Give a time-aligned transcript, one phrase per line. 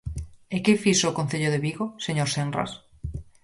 [0.55, 2.71] ¿E que fixo o Concello de Vigo, señor Senras?